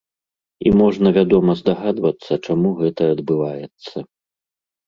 І 0.69 0.71
можна, 0.79 1.11
вядома, 1.17 1.55
здагадвацца, 1.59 2.33
чаму 2.45 2.73
гэта 2.81 3.11
адбываецца. 3.17 3.97